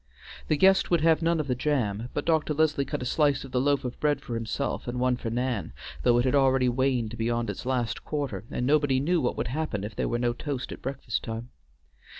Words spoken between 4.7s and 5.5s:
and one for